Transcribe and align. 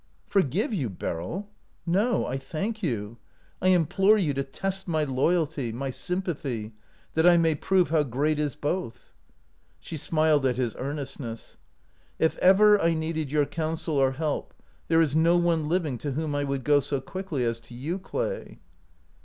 "Forgive 0.25 0.73
you, 0.73 0.89
Beryl! 0.89 1.47
No; 1.85 2.25
I 2.25 2.35
thank 2.37 2.81
you. 2.81 3.19
I 3.61 3.67
implore 3.67 4.17
you 4.17 4.33
to 4.33 4.43
test 4.43 4.87
my 4.87 5.03
loyalty, 5.03 5.71
my 5.71 5.91
sympa 5.91 6.41
thy, 6.41 6.71
that 7.13 7.27
I 7.27 7.37
may 7.37 7.53
prove 7.53 7.91
how 7.91 8.01
great 8.01 8.39
is 8.39 8.55
both." 8.55 9.13
She 9.79 9.97
smiled 9.97 10.43
at 10.47 10.55
his 10.57 10.75
earnestness. 10.79 11.57
"If 12.17 12.35
ever 12.39 12.81
I 12.81 12.95
need 12.95 13.29
your 13.29 13.45
counsel 13.45 13.95
or 13.97 14.13
help, 14.13 14.55
there 14.87 15.01
is 15.01 15.15
no 15.15 15.37
one 15.37 15.69
living 15.69 15.99
to 15.99 16.13
whom 16.13 16.33
I 16.33 16.45
would 16.45 16.63
go 16.63 16.79
so 16.79 16.99
quickly 16.99 17.45
as 17.45 17.59
to 17.59 17.75
you, 17.75 17.99
Clay." 17.99 18.57